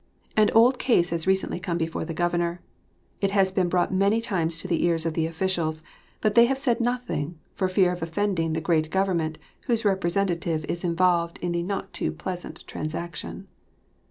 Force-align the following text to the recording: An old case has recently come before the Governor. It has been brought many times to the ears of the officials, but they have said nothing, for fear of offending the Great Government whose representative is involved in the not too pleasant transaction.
An 0.35 0.49
old 0.55 0.79
case 0.79 1.11
has 1.11 1.27
recently 1.27 1.59
come 1.59 1.77
before 1.77 2.05
the 2.05 2.13
Governor. 2.15 2.59
It 3.21 3.29
has 3.29 3.51
been 3.51 3.69
brought 3.69 3.93
many 3.93 4.19
times 4.19 4.57
to 4.57 4.67
the 4.67 4.83
ears 4.83 5.05
of 5.05 5.13
the 5.13 5.27
officials, 5.27 5.83
but 6.21 6.33
they 6.33 6.45
have 6.47 6.57
said 6.57 6.81
nothing, 6.81 7.37
for 7.53 7.69
fear 7.69 7.91
of 7.91 8.01
offending 8.01 8.53
the 8.53 8.61
Great 8.61 8.89
Government 8.89 9.37
whose 9.67 9.85
representative 9.85 10.65
is 10.65 10.83
involved 10.83 11.37
in 11.37 11.51
the 11.51 11.61
not 11.61 11.93
too 11.93 12.11
pleasant 12.11 12.65
transaction. 12.65 13.47